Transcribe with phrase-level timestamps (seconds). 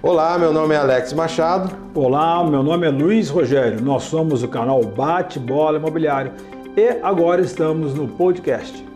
[0.00, 1.76] Olá, meu nome é Alex Machado.
[1.92, 3.80] Olá, meu nome é Luiz Rogério.
[3.82, 6.32] Nós somos o canal Bate Bola Imobiliário
[6.76, 8.86] e agora estamos no podcast.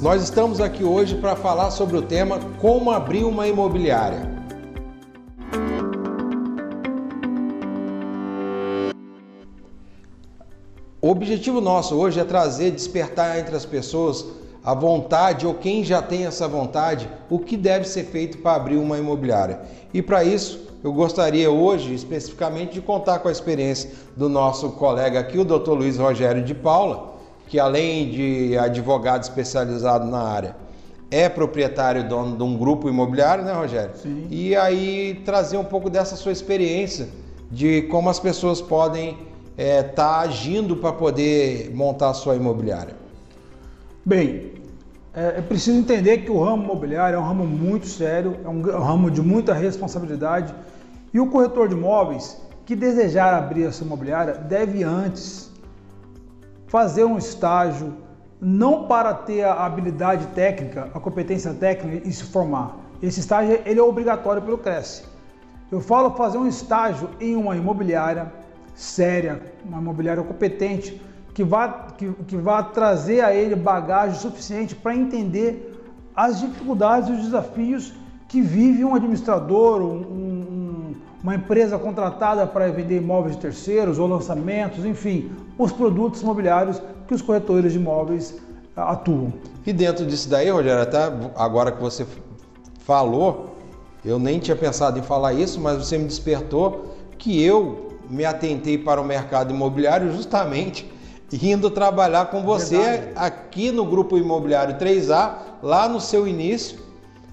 [0.00, 4.28] Nós estamos aqui hoje para falar sobre o tema Como abrir uma imobiliária.
[11.00, 14.26] O objetivo nosso hoje é trazer, despertar entre as pessoas
[14.64, 18.76] a vontade ou quem já tem essa vontade, o que deve ser feito para abrir
[18.76, 19.60] uma imobiliária.
[19.92, 25.20] E para isso, eu gostaria hoje especificamente de contar com a experiência do nosso colega
[25.20, 25.72] aqui, o Dr.
[25.72, 27.14] Luiz Rogério de Paula,
[27.48, 30.56] que além de advogado especializado na área,
[31.10, 33.90] é proprietário dono de um grupo imobiliário, né, Rogério?
[33.96, 34.26] Sim.
[34.30, 37.08] E aí trazer um pouco dessa sua experiência
[37.50, 39.18] de como as pessoas podem estar
[39.58, 42.96] é, tá agindo para poder montar a sua imobiliária.
[44.04, 44.51] Bem,
[45.14, 48.70] é, é, preciso entender que o ramo imobiliário é um ramo muito sério, é um,
[48.70, 50.54] é um ramo de muita responsabilidade
[51.12, 55.50] e o corretor de imóveis que desejar abrir essa imobiliária deve antes
[56.66, 57.92] fazer um estágio,
[58.40, 62.78] não para ter a habilidade técnica, a competência técnica e se formar.
[63.02, 65.04] Esse estágio ele é obrigatório pelo Cresce.
[65.70, 68.32] Eu falo fazer um estágio em uma imobiliária
[68.74, 71.00] séria, uma imobiliária competente,
[71.34, 75.68] que vá, que, que vá trazer a ele bagagem suficiente para entender
[76.14, 77.92] as dificuldades e os desafios
[78.28, 84.06] que vive um administrador, um, um, uma empresa contratada para vender imóveis de terceiros ou
[84.06, 88.40] lançamentos, enfim, os produtos imobiliários que os corretores de imóveis
[88.76, 89.32] ah, atuam.
[89.66, 90.98] E dentro disso daí, Rogério, até
[91.36, 92.06] agora que você
[92.80, 93.56] falou,
[94.04, 98.76] eu nem tinha pensado em falar isso, mas você me despertou que eu me atentei
[98.76, 100.90] para o mercado imobiliário justamente
[101.40, 103.12] indo trabalhar com você Verdade.
[103.16, 106.78] aqui no Grupo Imobiliário 3A, lá no seu início.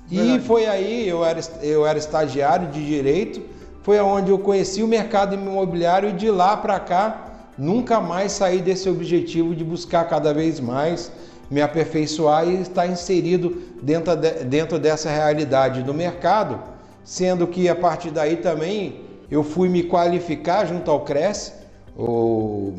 [0.08, 0.38] Verdade.
[0.38, 3.42] E foi aí, eu era, eu era estagiário de direito,
[3.83, 7.25] foi onde eu conheci o mercado imobiliário e de lá para cá
[7.58, 11.11] nunca mais saí desse objetivo de buscar cada vez mais
[11.49, 16.59] me aperfeiçoar e estar inserido dentro, de, dentro dessa realidade do mercado,
[17.04, 19.02] sendo que a partir daí também
[19.32, 21.54] eu fui me qualificar junto ao Cresce,
[21.98, 22.73] o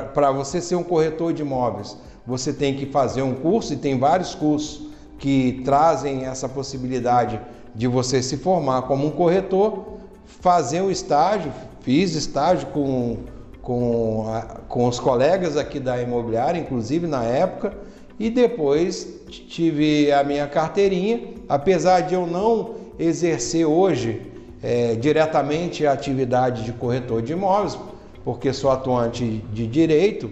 [0.00, 3.98] para você ser um corretor de imóveis, você tem que fazer um curso e tem
[3.98, 4.88] vários cursos
[5.18, 7.40] que trazem essa possibilidade
[7.74, 13.18] de você se formar como um corretor, fazer um estágio, fiz estágio com,
[13.60, 14.26] com,
[14.68, 17.72] com os colegas aqui da imobiliária, inclusive na época,
[18.18, 24.32] e depois tive a minha carteirinha, apesar de eu não exercer hoje
[24.62, 27.76] é, diretamente a atividade de corretor de imóveis,
[28.24, 30.30] porque sou atuante de direito,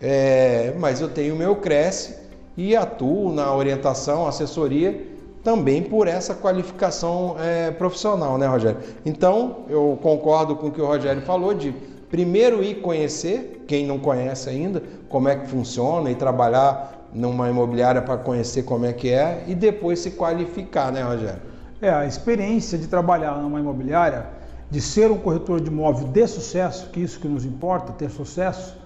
[0.00, 2.16] é, mas eu tenho meu Cresce
[2.56, 8.78] e atuo na orientação, assessoria, também por essa qualificação é, profissional, né, Rogério?
[9.04, 11.72] Então, eu concordo com o que o Rogério falou de
[12.10, 18.00] primeiro ir conhecer, quem não conhece ainda, como é que funciona e trabalhar numa imobiliária
[18.00, 21.42] para conhecer como é que é e depois se qualificar, né, Rogério?
[21.80, 24.26] É, a experiência de trabalhar numa imobiliária
[24.74, 28.76] de ser um corretor de imóvel de sucesso, que isso que nos importa, ter sucesso,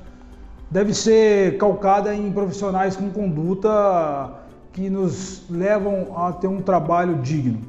[0.70, 4.34] deve ser calcada em profissionais com conduta
[4.70, 7.60] que nos levam a ter um trabalho digno.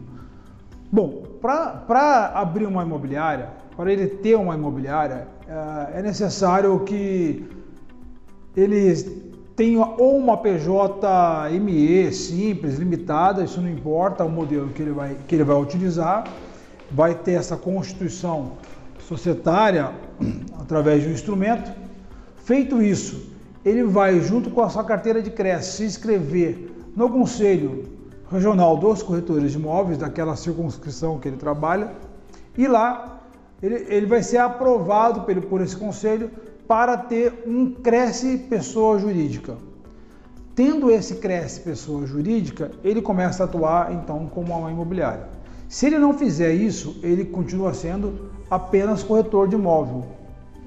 [0.91, 7.50] Bom, para abrir uma imobiliária, para ele ter uma imobiliária, é, é necessário que
[8.53, 8.96] ele
[9.56, 15.16] tenha ou uma PJ ME simples, limitada, isso não importa o modelo que ele vai,
[15.25, 16.25] que ele vai utilizar,
[16.91, 18.53] vai ter essa constituição
[19.07, 19.91] societária
[20.59, 21.72] através de um instrumento.
[22.38, 23.31] Feito isso,
[23.63, 27.85] ele vai, junto com a sua carteira de crédito, se inscrever no Conselho
[28.31, 31.91] Regional dos Corretores de Imóveis, daquela circunscrição que ele trabalha,
[32.57, 33.19] e lá
[33.61, 36.31] ele, ele vai ser aprovado por, por esse conselho
[36.67, 39.57] para ter um Cresce Pessoa Jurídica.
[40.56, 45.38] Tendo esse Cresce Pessoa Jurídica, ele começa a atuar então como uma imobiliária.
[45.69, 50.04] Se ele não fizer isso, ele continua sendo apenas corretor de imóvel.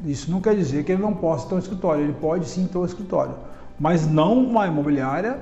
[0.04, 2.78] Isso não quer dizer que ele não possa ter um escritório, ele pode sim ter
[2.78, 3.34] um escritório,
[3.80, 5.40] mas não uma imobiliária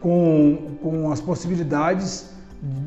[0.00, 2.30] com, com as possibilidades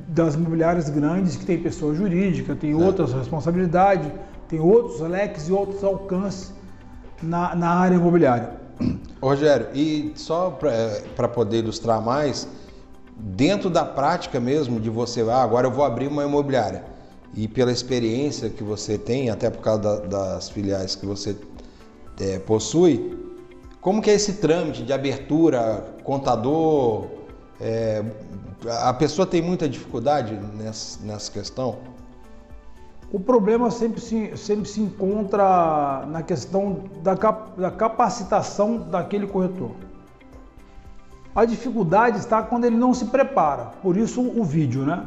[0.08, 2.76] das imobiliárias grandes que tem pessoa jurídica, tem é.
[2.76, 4.12] outras responsabilidades,
[4.50, 6.52] tem outros leques e outros alcances
[7.22, 8.54] na, na área imobiliária.
[9.22, 10.50] Rogério, e só
[11.16, 12.48] para poder ilustrar mais,
[13.20, 16.84] dentro da prática mesmo de você, ah, agora eu vou abrir uma imobiliária
[17.34, 21.36] e pela experiência que você tem, até por causa da, das filiais que você
[22.20, 23.18] é, possui,
[23.82, 27.08] como que é esse trâmite de abertura, contador,
[27.60, 28.04] é,
[28.82, 31.78] a pessoa tem muita dificuldade nessa, nessa questão?
[33.12, 39.72] O problema sempre se, sempre se encontra na questão da, cap, da capacitação daquele corretor.
[41.38, 45.04] A dificuldade está quando ele não se prepara, por isso o vídeo, né?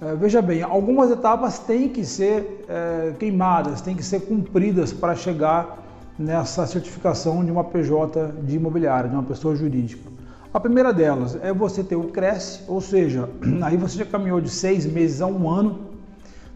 [0.00, 5.16] É, veja bem, algumas etapas têm que ser é, queimadas, têm que ser cumpridas para
[5.16, 5.78] chegar
[6.16, 10.08] nessa certificação de uma PJ de imobiliária, de uma pessoa jurídica.
[10.54, 13.28] A primeira delas é você ter o CRESSE, ou seja,
[13.60, 15.80] aí você já caminhou de seis meses a um ano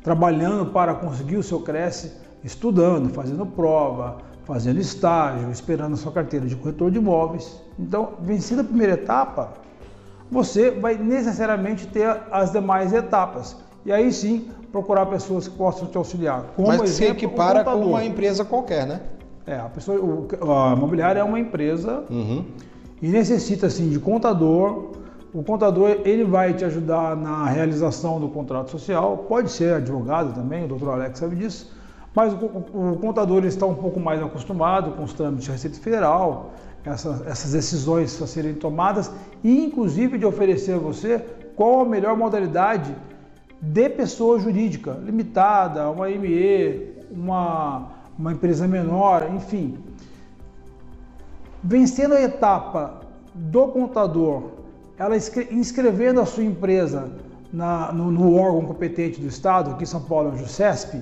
[0.01, 2.13] trabalhando para conseguir o seu CRESSE,
[2.45, 7.61] estudando, fazendo prova, fazendo estágio, esperando a sua carteira de corretor de imóveis.
[7.79, 9.53] Então, vencida a primeira etapa,
[10.31, 13.57] você vai necessariamente ter as demais etapas.
[13.85, 16.45] E aí sim, procurar pessoas que possam te auxiliar.
[16.57, 19.01] Como Mas exemplo, se equipara com uma empresa qualquer, né?
[19.47, 22.45] É, a pessoa, o, a imobiliária é uma empresa uhum.
[23.01, 24.93] e necessita assim de contador.
[25.35, 29.25] O contador ele vai te ajudar na realização do contrato social.
[29.29, 31.73] Pode ser advogado também, o doutor Alex sabe disso.
[32.15, 36.53] Mas o, o, contador está um pouco mais acostumado com os trâmites de Receita Federal,
[36.85, 39.11] essas, essas decisões a serem tomadas
[39.43, 41.25] e inclusive de oferecer a você
[41.57, 42.95] qual a melhor modalidade
[43.61, 49.79] de pessoa jurídica, limitada, uma ME, uma, uma empresa menor, enfim.
[51.63, 54.51] Vencendo a etapa do contador,
[54.99, 57.13] ela inscrevendo a sua empresa
[57.53, 61.01] na, no, no, órgão competente do Estado, aqui em São Paulo é o JUSCESP,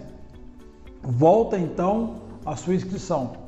[1.03, 3.41] volta então a sua inscrição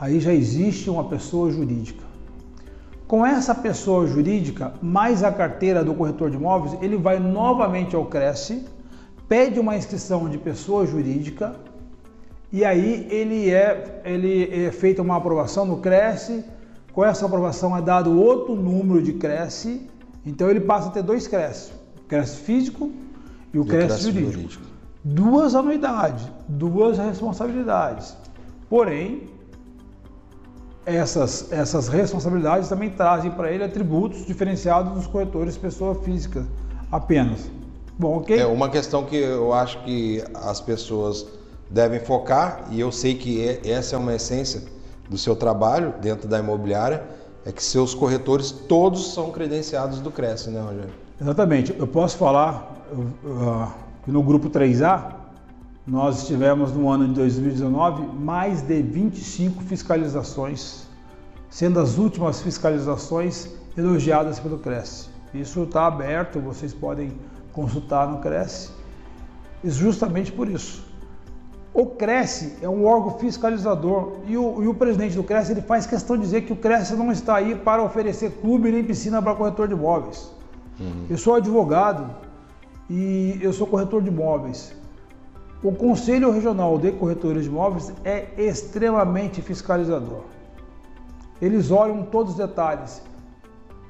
[0.00, 2.02] aí já existe uma pessoa jurídica.
[3.06, 8.06] Com essa pessoa jurídica, mais a carteira do corretor de imóveis, ele vai novamente ao
[8.06, 8.64] Cresce,
[9.28, 11.54] pede uma inscrição de pessoa jurídica
[12.52, 16.44] e aí ele é, ele é feita uma aprovação no Cresce.
[16.92, 19.88] Com essa aprovação é dado outro número de Cresce,
[20.24, 22.90] então ele passa a ter dois Cresce, o Cresce físico
[23.52, 24.32] e o, e Cresce, jurídico.
[24.32, 24.69] jurídico.
[25.02, 28.16] Duas anuidades, duas responsabilidades.
[28.68, 29.28] Porém,
[30.84, 36.44] essas, essas responsabilidades também trazem para ele atributos diferenciados dos corretores pessoa física
[36.90, 37.50] apenas.
[37.98, 38.38] Bom, ok?
[38.38, 41.26] É uma questão que eu acho que as pessoas
[41.70, 44.62] devem focar, e eu sei que é, essa é uma essência
[45.08, 47.04] do seu trabalho dentro da imobiliária,
[47.44, 50.92] é que seus corretores todos são credenciados do Cresce, né, Rogério?
[51.20, 51.74] Exatamente.
[51.78, 53.68] Eu posso falar uh,
[54.10, 55.14] no grupo 3A,
[55.86, 60.86] nós tivemos no ano de 2019 mais de 25 fiscalizações,
[61.48, 65.08] sendo as últimas fiscalizações elogiadas pelo Cresce.
[65.32, 67.12] Isso está aberto, vocês podem
[67.52, 68.70] consultar no Cresce,
[69.64, 70.84] justamente por isso.
[71.72, 75.86] O Cresce é um órgão fiscalizador e o, e o, presidente do Cresce ele faz
[75.86, 79.36] questão de dizer que o Cresce não está aí para oferecer clube nem piscina para
[79.36, 80.32] corretor de imóveis.
[80.80, 81.06] Uhum.
[81.08, 82.10] Eu sou advogado
[82.90, 84.74] e eu sou corretor de imóveis.
[85.62, 90.24] O Conselho Regional de Corretores de Imóveis é extremamente fiscalizador.
[91.40, 93.00] Eles olham todos os detalhes.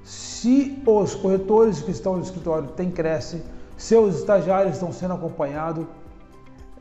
[0.04, 3.42] Se os corretores que estão no escritório têm cresce,
[3.76, 5.86] seus estagiários estão sendo acompanhados,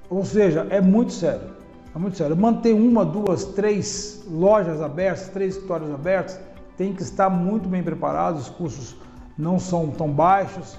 [0.10, 1.48] ou seja, é muito sério.
[1.96, 2.36] É muito sério.
[2.36, 6.38] Manter uma, duas, três lojas abertas, três escritórios abertos,
[6.76, 8.96] tem que estar muito bem preparado, os custos
[9.38, 10.78] não são tão baixos,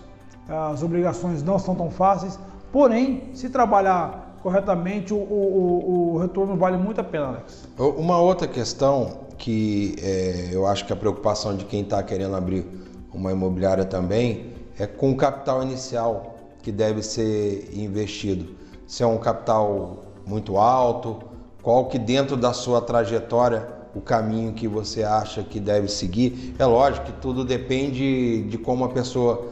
[0.51, 2.39] as obrigações não são tão fáceis,
[2.73, 7.69] Porém, se trabalhar corretamente, o, o, o retorno vale muito a pena, Alex.
[7.79, 12.65] Uma outra questão que é, eu acho que a preocupação de quem está querendo abrir
[13.13, 18.55] uma imobiliária também é com o capital inicial que deve ser investido.
[18.87, 21.19] Se é um capital muito alto,
[21.63, 26.55] qual que dentro da sua trajetória o caminho que você acha que deve seguir.
[26.59, 29.49] É lógico que tudo depende de como a pessoa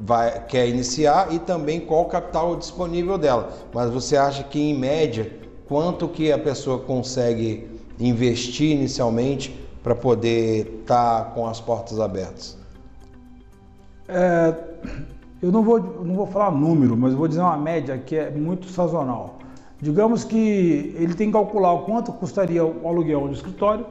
[0.00, 3.50] vai, quer iniciar e também qual o capital disponível dela.
[3.72, 5.30] Mas você acha que em média
[5.68, 12.58] quanto que a pessoa consegue investir inicialmente para poder estar tá com as portas abertas?
[14.08, 14.54] É,
[15.40, 18.68] eu não vou, não vou falar número, mas vou dizer uma média que é muito
[18.68, 19.38] sazonal.
[19.80, 23.86] Digamos que ele tem que calcular o quanto custaria o aluguel do escritório,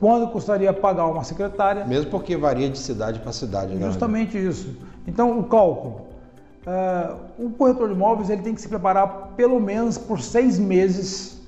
[0.00, 1.84] quanto custaria pagar uma secretária.
[1.84, 3.86] Mesmo porque varia de cidade para cidade, né?
[3.86, 4.74] Justamente isso.
[5.10, 6.02] Então, o cálculo.
[6.64, 11.40] Uh, o corretor de imóveis ele tem que se preparar pelo menos por seis meses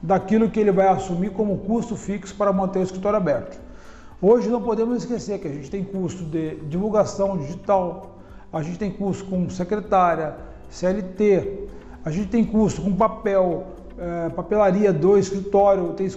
[0.00, 3.60] daquilo que ele vai assumir como custo fixo para manter o escritório aberto.
[4.22, 8.18] Hoje não podemos esquecer que a gente tem custo de divulgação digital,
[8.50, 10.36] a gente tem custo com secretária,
[10.70, 11.68] CLT,
[12.02, 13.66] a gente tem custo com papel,
[13.98, 16.08] é, papelaria do escritório, tem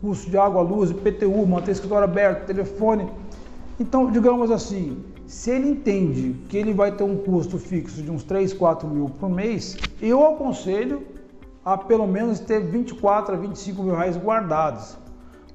[0.00, 3.08] custo de água, luz, IPTU, manter escritório aberto, telefone.
[3.78, 8.24] Então, digamos assim, se ele entende que ele vai ter um custo fixo de uns
[8.24, 11.06] 3, 4 mil por mês, eu aconselho
[11.64, 14.98] a pelo menos ter 24 a 25 mil reais guardados.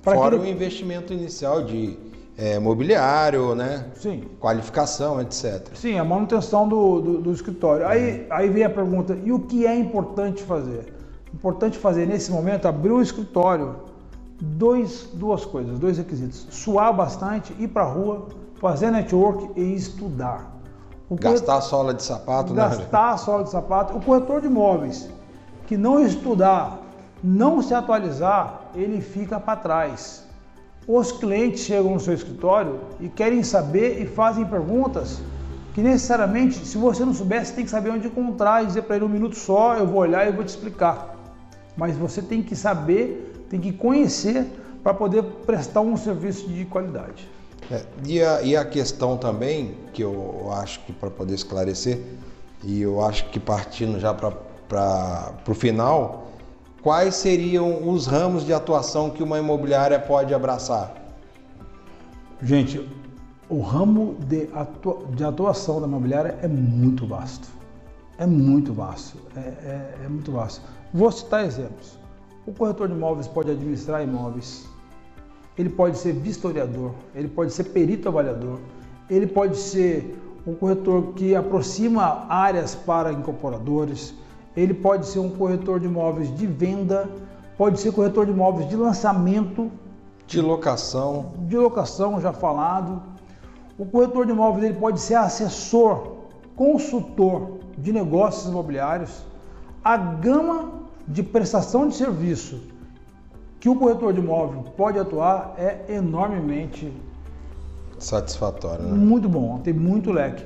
[0.01, 1.99] Fora o investimento inicial de
[2.37, 3.87] é, mobiliário, né?
[3.95, 4.23] Sim.
[4.39, 5.67] Qualificação, etc.
[5.73, 7.85] Sim, a manutenção do, do, do escritório.
[7.85, 10.93] Aí, aí vem a pergunta, e o que é importante fazer?
[11.33, 13.75] Importante fazer nesse momento, abrir o escritório,
[14.39, 16.47] dois, duas coisas, dois requisitos.
[16.49, 18.29] Suar bastante, ir para a rua,
[18.65, 20.51] fazer network e estudar.
[21.07, 22.81] O gastar a sola de sapato, gastar né?
[22.81, 23.95] Gastar a sola de sapato.
[23.95, 25.07] O corretor de imóveis
[25.67, 26.79] que não estudar,
[27.23, 30.25] não se atualizar, ele fica para trás.
[30.87, 35.21] Os clientes chegam no seu escritório e querem saber e fazem perguntas
[35.75, 38.95] que necessariamente, se você não souber, você tem que saber onde encontrar e dizer para
[38.95, 41.15] ele um minuto só, eu vou olhar e vou te explicar.
[41.77, 44.47] Mas você tem que saber, tem que conhecer
[44.81, 47.29] para poder prestar um serviço de qualidade.
[47.71, 51.99] É, e, a, e, a, questão também, que eu acho que para poder esclarecer,
[52.63, 56.27] e eu acho que partindo já para o final,
[56.81, 60.93] quais seriam os ramos de atuação que uma imobiliária pode abraçar?
[62.41, 62.87] Gente,
[63.49, 67.47] o ramo de, atua, de atuação da imobiliária é muito vasto.
[68.17, 69.17] É muito vasto.
[69.35, 70.61] É, é, é muito vasto.
[70.93, 71.97] Vou citar exemplos.
[72.45, 74.67] O corretor de imóveis pode administrar imóveis,
[75.57, 78.59] ele pode ser vistoriador, ele pode ser perito avaliador,
[79.09, 84.13] ele pode ser um corretor que aproxima áreas para incorporadores,
[84.55, 87.09] ele pode ser um corretor de imóveis de venda,
[87.57, 89.71] pode ser corretor de imóveis de lançamento,
[90.27, 93.01] de locação, de locação já falado.
[93.77, 96.15] O corretor de imóveis ele pode ser assessor,
[96.55, 99.25] consultor de negócios imobiliários.
[99.83, 102.74] A gama de prestação de serviço
[103.65, 106.93] que o corretor de imóvel pode atuar é enormemente
[107.97, 108.93] satisfatório, né?
[108.93, 110.45] Muito bom, tem muito leque.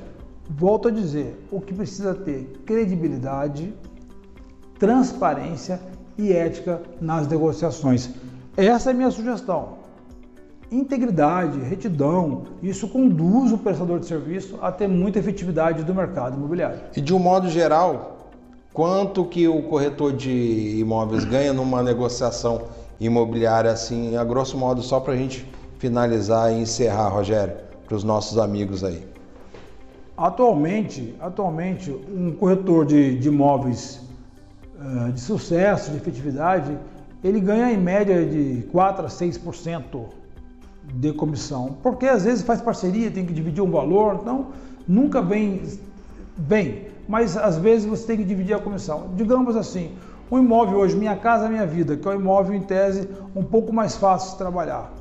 [0.49, 3.73] Volto a dizer, o que precisa ter credibilidade,
[4.79, 5.81] transparência
[6.17, 8.09] e ética nas negociações.
[8.55, 9.79] Essa é a minha sugestão.
[10.71, 16.79] Integridade, retidão, isso conduz o prestador de serviço a ter muita efetividade do mercado imobiliário.
[16.95, 18.29] E de um modo geral,
[18.71, 24.99] quanto que o corretor de imóveis ganha numa negociação imobiliária assim, a grosso modo, só
[24.99, 29.07] para a gente finalizar e encerrar, Rogério, para os nossos amigos aí?
[30.17, 34.01] Atualmente, atualmente um corretor de, de imóveis
[34.77, 36.77] uh, de sucesso, de efetividade,
[37.23, 40.01] ele ganha em média de 4 a 6%
[40.93, 44.47] de comissão, porque às vezes faz parceria, tem que dividir um valor, então
[44.87, 45.61] nunca vem
[46.35, 49.11] bem, mas às vezes você tem que dividir a comissão.
[49.15, 49.91] Digamos assim,
[50.31, 53.73] um imóvel hoje, Minha Casa Minha Vida, que é um imóvel em tese um pouco
[53.73, 54.91] mais fácil de trabalhar.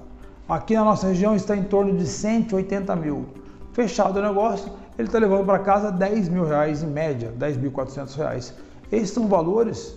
[0.49, 3.27] Aqui na nossa região está em torno de 180 mil.
[3.73, 8.55] Fechado o negócio, ele está levando para casa 10 mil reais em média, 10.400 reais.
[8.91, 9.95] Esses são valores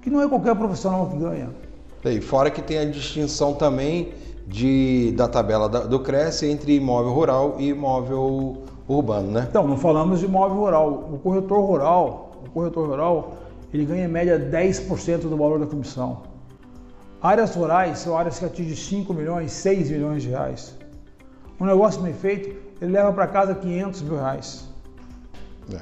[0.00, 1.50] que não é qualquer profissional que ganha.
[2.04, 4.12] E fora que tem a distinção também
[4.46, 9.46] de, da tabela do Cresce entre imóvel rural e imóvel urbano, né?
[9.48, 11.08] Então, não falamos de imóvel rural.
[11.12, 13.32] O corretor rural, o corretor rural,
[13.72, 16.22] ele ganha em média 10% do valor da comissão.
[17.22, 20.74] Áreas rurais são áreas que atingem 5 milhões, 6 milhões de reais.
[21.60, 24.64] Um negócio bem feito, ele leva para casa 500 mil reais.
[25.72, 25.80] É.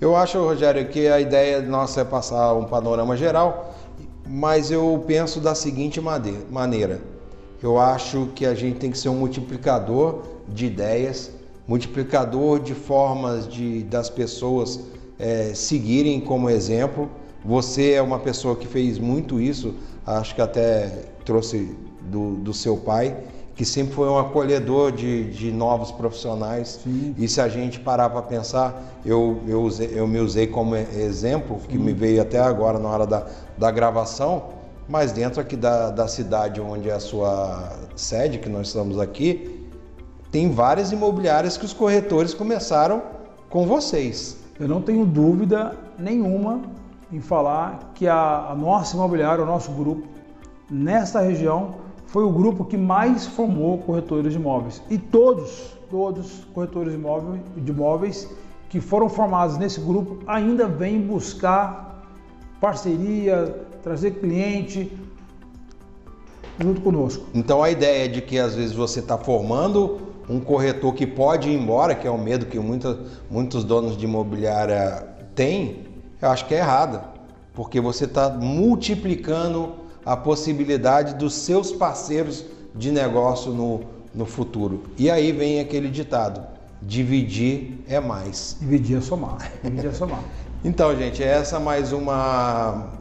[0.00, 3.74] Eu acho, Rogério, que a ideia nossa é passar um panorama geral,
[4.26, 7.00] mas eu penso da seguinte maneira.
[7.62, 11.32] Eu acho que a gente tem que ser um multiplicador de ideias,
[11.66, 14.80] multiplicador de formas de, das pessoas
[15.18, 17.10] é, seguirem como exemplo
[17.46, 19.72] você é uma pessoa que fez muito isso,
[20.04, 20.88] acho que até
[21.24, 23.16] trouxe do, do seu pai,
[23.54, 26.80] que sempre foi um acolhedor de, de novos profissionais.
[26.82, 27.14] Sim.
[27.16, 31.60] E se a gente parar para pensar, eu, eu, usei, eu me usei como exemplo,
[31.60, 31.68] Sim.
[31.68, 33.26] que me veio até agora na hora da,
[33.56, 34.46] da gravação,
[34.88, 39.64] mas dentro aqui da, da cidade onde é a sua sede, que nós estamos aqui,
[40.32, 43.02] tem várias imobiliárias que os corretores começaram
[43.48, 44.36] com vocês.
[44.58, 46.60] Eu não tenho dúvida nenhuma
[47.12, 50.06] em falar que a, a nossa imobiliária, o nosso grupo,
[50.70, 51.74] nesta região,
[52.06, 54.82] foi o grupo que mais formou corretores de imóveis.
[54.90, 58.28] E todos, todos corretores de imóveis, de imóveis
[58.68, 62.04] que foram formados nesse grupo ainda vêm buscar
[62.60, 64.90] parceria, trazer cliente
[66.58, 67.24] junto conosco.
[67.34, 69.98] Então a ideia de que às vezes você está formando
[70.28, 72.98] um corretor que pode ir embora, que é o medo que muita,
[73.30, 75.86] muitos donos de imobiliária têm,
[76.20, 77.04] eu acho que é errada,
[77.54, 82.44] porque você está multiplicando a possibilidade dos seus parceiros
[82.74, 83.80] de negócio no,
[84.14, 84.84] no futuro.
[84.96, 86.40] E aí vem aquele ditado:
[86.80, 88.56] dividir é mais.
[88.60, 89.50] Dividir é somar.
[89.62, 90.22] Dividir é somar.
[90.64, 92.92] então, gente, essa é mais uma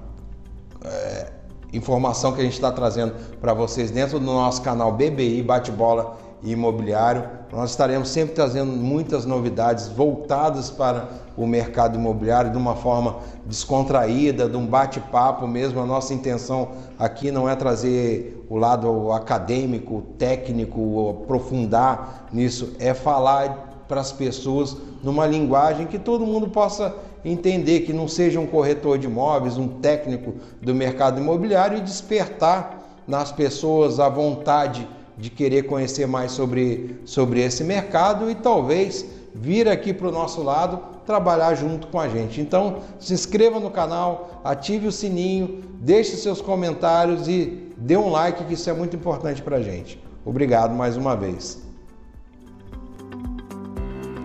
[0.83, 1.31] é,
[1.71, 7.23] informação que a gente está trazendo para vocês dentro do nosso canal BBI Bate-Bola Imobiliário.
[7.51, 14.47] Nós estaremos sempre trazendo muitas novidades voltadas para o mercado imobiliário de uma forma descontraída,
[14.47, 15.81] de um bate-papo mesmo.
[15.81, 23.83] A nossa intenção aqui não é trazer o lado acadêmico, técnico, aprofundar nisso, é falar
[23.87, 28.97] para as pessoas numa linguagem que todo mundo possa entender, que não seja um corretor
[28.97, 34.87] de imóveis, um técnico do mercado imobiliário e despertar nas pessoas a vontade
[35.17, 40.41] de querer conhecer mais sobre, sobre esse mercado e talvez vir aqui para o nosso
[40.41, 42.41] lado trabalhar junto com a gente.
[42.41, 48.43] Então, se inscreva no canal, ative o sininho, deixe seus comentários e dê um like,
[48.45, 50.01] que isso é muito importante para a gente.
[50.25, 51.63] Obrigado mais uma vez.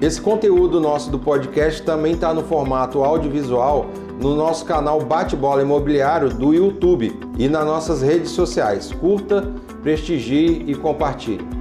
[0.01, 3.87] Esse conteúdo nosso do podcast também está no formato audiovisual
[4.21, 8.93] no nosso canal Bate-Bola Imobiliário do YouTube e nas nossas redes sociais.
[8.93, 11.60] Curta, prestigie e compartilhe.